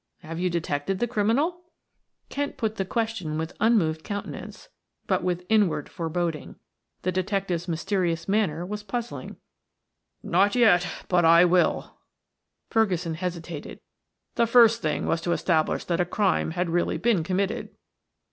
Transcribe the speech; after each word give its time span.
Have 0.23 0.39
you 0.39 0.49
detected 0.49 0.97
the 0.97 1.05
criminal?" 1.05 1.61
Kent 2.29 2.57
put 2.57 2.77
the 2.77 2.85
question 2.85 3.37
with 3.37 3.55
unmoved 3.59 4.03
countenance, 4.03 4.67
but 5.05 5.23
with 5.23 5.45
inward 5.47 5.89
foreboding; 5.89 6.55
the 7.03 7.11
detective's 7.11 7.67
mysterious 7.67 8.27
manner 8.27 8.65
was 8.65 8.81
puzzling. 8.81 9.35
"Not 10.23 10.55
yet, 10.55 10.87
but 11.07 11.23
I 11.23 11.45
will," 11.45 11.99
Ferguson 12.71 13.13
hesitated. 13.13 13.79
"The 14.33 14.47
first 14.47 14.81
thing 14.81 15.05
was 15.05 15.21
to 15.21 15.33
establish 15.33 15.85
that 15.85 16.01
a 16.01 16.05
crime 16.05 16.49
had 16.57 16.71
really 16.71 16.97
been 16.97 17.23
committed." 17.23 17.69